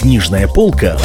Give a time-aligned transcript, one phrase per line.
[0.00, 0.96] Книжная полка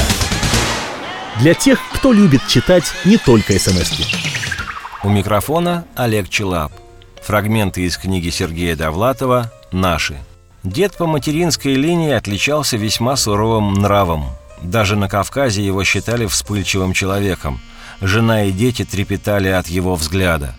[1.41, 4.05] для тех, кто любит читать не только смс -ки.
[5.03, 6.71] У микрофона Олег Челап.
[7.21, 10.15] Фрагменты из книги Сергея Довлатова «Наши».
[10.63, 14.27] Дед по материнской линии отличался весьма суровым нравом.
[14.61, 17.59] Даже на Кавказе его считали вспыльчивым человеком.
[17.99, 20.55] Жена и дети трепетали от его взгляда.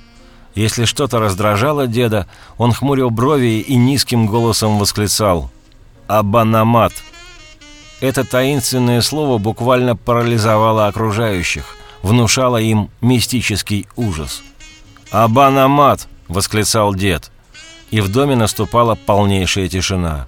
[0.55, 2.27] Если что-то раздражало деда,
[2.59, 5.51] он хмурил брови и низким голосом восклицал
[6.07, 6.93] «Абанамат!».
[8.01, 14.43] Это таинственное слово буквально парализовало окружающих, внушало им мистический ужас.
[15.11, 17.31] «Абанамат!»— восклицал дед.
[17.91, 20.27] И в доме наступала полнейшая тишина.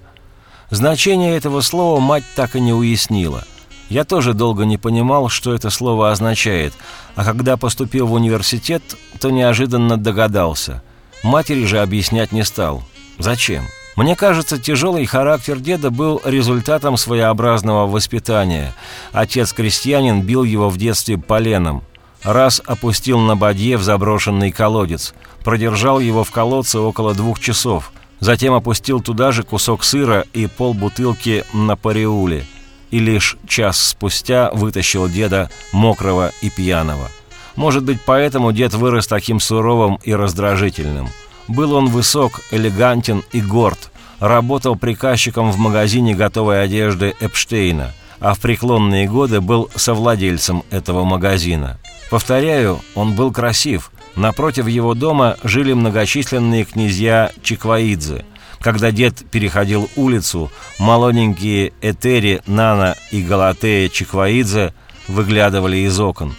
[0.71, 3.43] Значение этого слова мать так и не уяснила.
[3.89, 6.73] Я тоже долго не понимал, что это слово означает,
[7.15, 8.83] а когда поступил в университет,
[9.19, 10.83] то неожиданно догадался.
[11.23, 12.83] Матери же объяснять не стал.
[13.17, 13.65] Зачем?
[13.99, 18.73] Мне кажется, тяжелый характер деда был результатом своеобразного воспитания.
[19.11, 21.83] Отец-крестьянин бил его в детстве поленом.
[22.23, 25.13] Раз опустил на бадье в заброшенный колодец.
[25.43, 27.91] Продержал его в колодце около двух часов.
[28.21, 32.45] Затем опустил туда же кусок сыра и полбутылки на париуле.
[32.91, 37.09] И лишь час спустя вытащил деда мокрого и пьяного.
[37.57, 41.09] Может быть, поэтому дед вырос таким суровым и раздражительным.
[41.49, 43.91] Был он высок, элегантен и горд.
[44.19, 51.79] Работал приказчиком в магазине готовой одежды Эпштейна, а в преклонные годы был совладельцем этого магазина.
[52.11, 53.91] Повторяю, он был красив.
[54.15, 58.25] Напротив его дома жили многочисленные князья Чикваидзе.
[58.59, 64.73] Когда дед переходил улицу, молоденькие Этери, Нана и Галатея Чикваидзе
[65.07, 66.35] выглядывали из окон.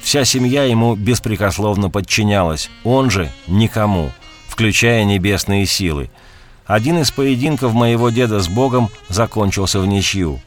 [0.00, 4.12] Вся семья ему беспрекословно подчинялась, он же никому–
[4.60, 6.10] включая небесные силы.
[6.66, 10.38] Один из поединков моего деда с Богом закончился в ничью.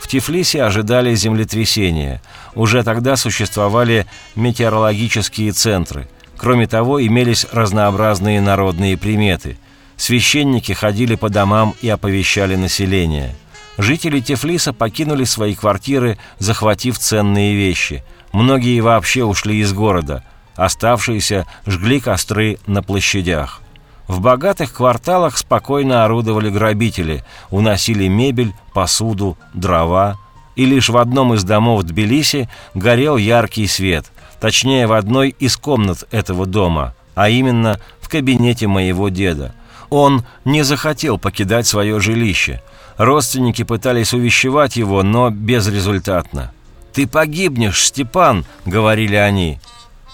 [0.00, 2.22] В Тифлисе ожидали землетрясения.
[2.54, 6.08] Уже тогда существовали метеорологические центры.
[6.38, 9.58] Кроме того, имелись разнообразные народные приметы.
[9.98, 13.36] Священники ходили по домам и оповещали население.
[13.76, 18.02] Жители Тифлиса покинули свои квартиры, захватив ценные вещи.
[18.32, 20.24] Многие вообще ушли из города–
[20.58, 23.60] Оставшиеся жгли костры на площадях.
[24.08, 30.18] В богатых кварталах спокойно орудовали грабители, уносили мебель, посуду, дрова.
[30.56, 34.06] И лишь в одном из домов Тбилиси горел яркий свет,
[34.40, 39.54] точнее в одной из комнат этого дома, а именно в кабинете моего деда.
[39.90, 42.60] Он не захотел покидать свое жилище.
[42.96, 46.50] Родственники пытались увещевать его, но безрезультатно.
[46.92, 49.60] «Ты погибнешь, Степан!»— говорили они.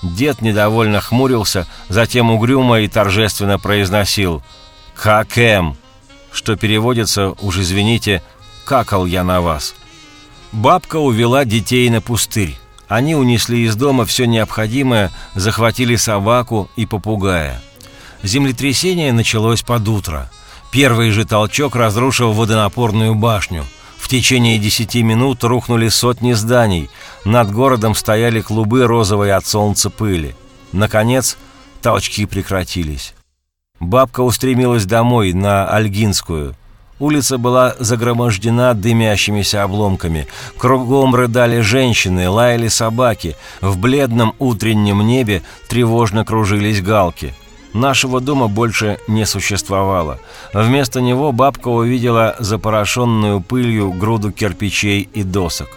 [0.04, 4.42] Дед недовольно хмурился, затем угрюмо и торжественно произносил
[4.94, 5.76] «Какэм»,
[6.30, 8.22] что переводится, уж извините,
[8.66, 9.74] «какал я на вас».
[10.52, 12.56] Бабка увела детей на пустырь.
[12.86, 17.62] Они унесли из дома все необходимое, захватили собаку и попугая.
[18.22, 20.30] Землетрясение началось под утро.
[20.70, 23.64] Первый же толчок разрушил водонапорную башню–
[24.04, 26.90] в течение десяти минут рухнули сотни зданий.
[27.24, 30.34] Над городом стояли клубы розовой от солнца пыли.
[30.72, 31.38] Наконец,
[31.80, 33.14] толчки прекратились.
[33.80, 36.54] Бабка устремилась домой, на Альгинскую.
[36.98, 40.26] Улица была загромождена дымящимися обломками.
[40.58, 43.36] Кругом рыдали женщины, лаяли собаки.
[43.62, 47.32] В бледном утреннем небе тревожно кружились галки.
[47.74, 50.20] Нашего дома больше не существовало.
[50.52, 55.68] Вместо него бабка увидела запорошенную пылью груду кирпичей и досок.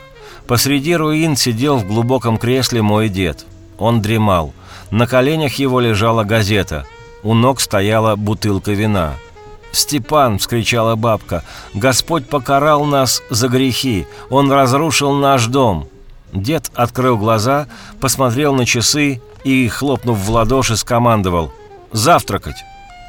[0.46, 3.48] Посреди руин сидел в глубоком кресле мой дед.
[3.80, 4.54] Он дремал.
[4.92, 6.86] На коленях его лежала газета.
[7.24, 9.16] У ног стояла бутылка вина.
[9.72, 11.44] «Степан!»— вскричала бабка.
[11.74, 14.06] «Господь покарал нас за грехи!
[14.30, 15.88] Он разрушил наш дом!»
[16.32, 17.68] Дед открыл глаза,
[18.00, 21.52] посмотрел на часы и, хлопнув в ладоши, скомандовал–
[21.92, 22.58] завтракать.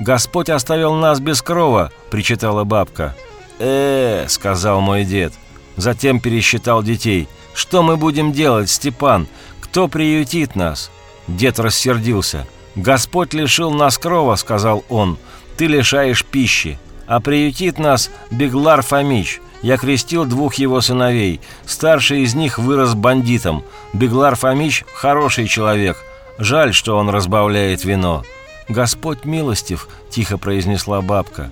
[0.01, 3.15] Господь оставил нас без крова, причитала бабка.
[3.59, 5.33] Э, сказал мой дед.
[5.77, 7.29] Затем пересчитал детей.
[7.55, 9.27] Что мы будем делать, Степан?
[9.61, 10.91] Кто приютит нас?
[11.27, 12.47] Дед рассердился.
[12.77, 15.19] Господь лишил нас крова, сказал он.
[15.57, 16.79] Ты лишаешь пищи.
[17.07, 19.41] А приютит нас Беглар Фомич.
[19.63, 21.41] Я крестил двух его сыновей.
[21.67, 23.65] Старший из них вырос бандитом.
[23.93, 25.97] Беглар Фомич– хороший человек.
[26.39, 28.23] Жаль, что он разбавляет вино.
[28.69, 31.51] «Господь милостив»,— тихо произнесла бабка.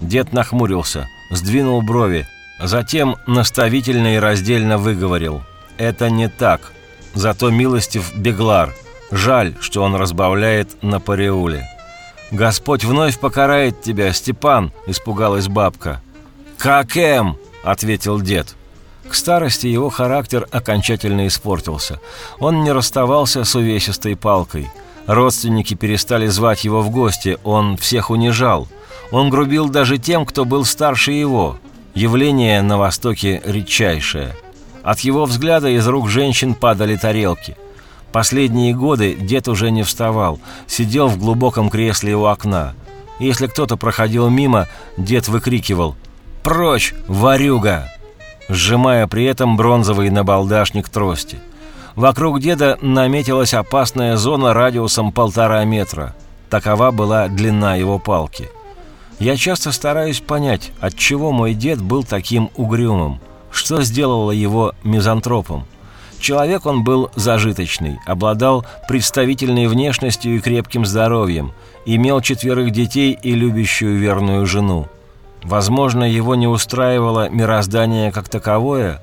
[0.00, 2.26] Дед нахмурился, сдвинул брови,
[2.62, 5.42] затем наставительно и раздельно выговорил.
[5.76, 6.72] «Это не так.
[7.14, 8.74] Зато милостив Беглар.
[9.10, 11.64] Жаль, что он разбавляет на пареуле».
[12.30, 16.02] «Господь вновь покарает тебя, Степан!»– испугалась бабка.
[16.58, 18.54] «Какэм!»– ответил дед.
[19.08, 22.00] К старости его характер окончательно испортился.
[22.38, 24.68] Он не расставался с увесистой палкой.
[25.08, 28.68] Родственники перестали звать его в гости, он всех унижал.
[29.10, 31.58] Он грубил даже тем, кто был старше его.
[31.94, 34.36] Явление на Востоке редчайшее.
[34.82, 37.56] От его взгляда из рук женщин падали тарелки.
[38.12, 42.74] Последние годы дед уже не вставал, сидел в глубоком кресле у окна.
[43.18, 44.68] Если кто-то проходил мимо,
[44.98, 45.96] дед выкрикивал
[46.42, 47.88] «Прочь, варюга!»
[48.50, 51.38] сжимая при этом бронзовый набалдашник трости.
[51.98, 56.14] Вокруг деда наметилась опасная зона радиусом полтора метра.
[56.48, 58.48] Такова была длина его палки.
[59.18, 63.18] Я часто стараюсь понять, от чего мой дед был таким угрюмым,
[63.50, 65.66] что сделало его мизантропом.
[66.20, 71.50] Человек он был зажиточный, обладал представительной внешностью и крепким здоровьем,
[71.84, 74.86] имел четверых детей и любящую верную жену.
[75.42, 79.02] Возможно, его не устраивало мироздание как таковое,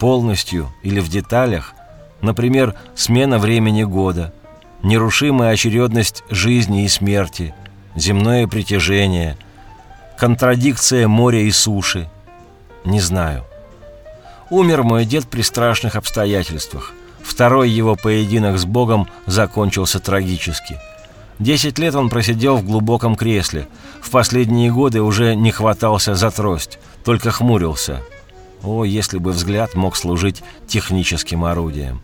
[0.00, 1.72] полностью или в деталях,
[2.22, 4.32] например, смена времени года,
[4.82, 7.54] нерушимая очередность жизни и смерти,
[7.94, 9.36] земное притяжение,
[10.18, 12.08] контрадикция моря и суши.
[12.84, 13.44] Не знаю.
[14.48, 16.92] Умер мой дед при страшных обстоятельствах.
[17.22, 20.78] Второй его поединок с Богом закончился трагически–
[21.42, 23.66] Десять лет он просидел в глубоком кресле.
[24.00, 28.00] В последние годы уже не хватался за трость, только хмурился.
[28.62, 32.00] О, если бы взгляд мог служить техническим орудием.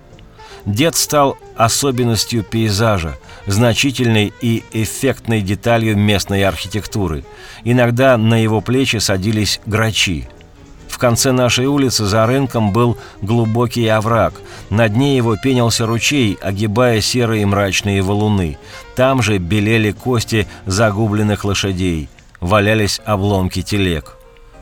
[0.65, 3.17] Дед стал особенностью пейзажа,
[3.47, 7.25] значительной и эффектной деталью местной архитектуры.
[7.65, 10.29] Иногда на его плечи садились грачи–
[10.99, 14.35] в конце нашей улицы за рынком был глубокий овраг.
[14.69, 18.59] На дне его пенился ручей, огибая серые мрачные валуны.
[18.97, 22.09] Там же белели кости загубленных лошадей.
[22.41, 24.18] Валялись обломки телег.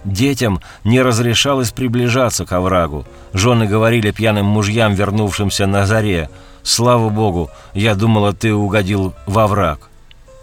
[0.06, 3.04] Детям не разрешалось приближаться к оврагу.
[3.34, 6.30] Жены говорили пьяным мужьям, вернувшимся на заре,
[6.62, 9.90] «Слава Богу, я думала, ты угодил во враг».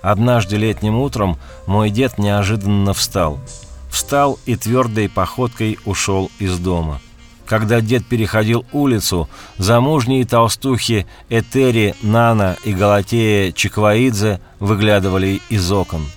[0.03, 3.39] Однажды летним утром мой дед неожиданно встал–
[3.93, 6.99] встал и твердой походкой ушел из дома.
[7.45, 9.29] Когда дед переходил улицу,
[9.59, 16.07] замужние толстухи Этери, Нана и Галатея Чикваидзе выглядывали из окон.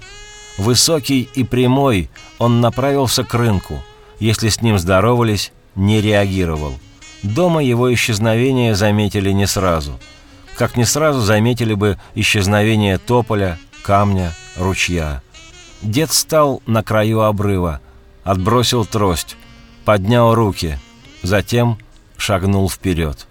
[0.59, 3.83] Высокий и прямой, он направился к рынку.
[4.19, 6.75] Если с ним здоровались, не реагировал.
[7.23, 9.99] Дома его исчезновение заметили не сразу.
[10.57, 15.23] Как не сразу заметили бы исчезновение тополя, камня, ручья.
[15.83, 17.81] Дед стал на краю обрыва,
[18.25, 19.37] отбросил трость,
[19.85, 20.79] поднял руки,
[21.23, 21.79] затем
[22.17, 23.27] шагнул вперед.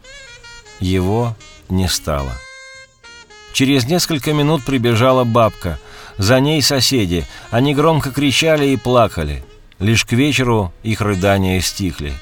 [0.79, 1.35] Его
[1.69, 2.31] не стало.
[3.53, 5.79] Через несколько минут прибежала бабка.
[6.17, 7.25] За ней соседи.
[7.51, 9.43] Они громко кричали и плакали.
[9.79, 12.13] Лишь к вечеру их рыдания стихли.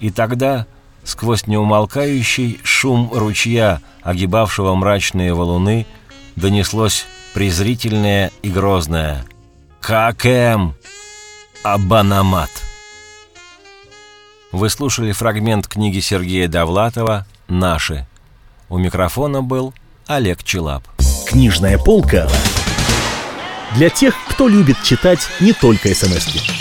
[0.00, 0.66] И тогда,
[1.04, 5.86] сквозь неумолкающий шум ручья, огибавшего мрачные валуны,
[6.36, 9.24] донеслось презрительное и грозное–
[9.80, 10.74] Какэм
[11.62, 12.50] Абанамат.
[14.52, 18.06] Вы слушали фрагмент книги Сергея Довлатова «Наши».
[18.68, 19.72] У микрофона был
[20.06, 20.84] Олег Челап.
[21.26, 22.28] Книжная полка
[23.74, 26.57] для тех, кто любит читать не только смс -ки.